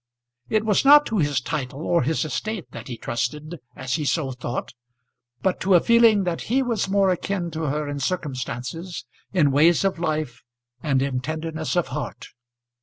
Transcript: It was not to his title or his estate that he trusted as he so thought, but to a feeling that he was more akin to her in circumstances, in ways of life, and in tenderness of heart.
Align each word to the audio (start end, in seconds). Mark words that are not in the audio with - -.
It 0.49 0.65
was 0.65 0.83
not 0.83 1.05
to 1.05 1.19
his 1.19 1.39
title 1.41 1.83
or 1.85 2.01
his 2.01 2.25
estate 2.25 2.71
that 2.71 2.87
he 2.87 2.97
trusted 2.97 3.59
as 3.75 3.93
he 3.93 4.03
so 4.05 4.31
thought, 4.31 4.73
but 5.43 5.59
to 5.59 5.75
a 5.75 5.79
feeling 5.79 6.23
that 6.23 6.41
he 6.49 6.63
was 6.63 6.89
more 6.89 7.11
akin 7.11 7.51
to 7.51 7.65
her 7.67 7.87
in 7.87 7.99
circumstances, 7.99 9.05
in 9.31 9.51
ways 9.51 9.85
of 9.85 9.99
life, 9.99 10.41
and 10.81 11.03
in 11.03 11.19
tenderness 11.19 11.75
of 11.75 11.89
heart. 11.89 12.29